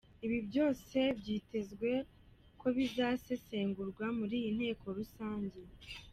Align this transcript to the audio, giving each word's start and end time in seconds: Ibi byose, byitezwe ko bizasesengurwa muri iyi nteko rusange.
Ibi 0.25 0.37
byose, 0.47 0.97
byitezwe 1.19 1.89
ko 2.59 2.67
bizasesengurwa 2.77 4.05
muri 4.19 4.35
iyi 4.41 4.51
nteko 4.57 4.85
rusange. 4.97 5.59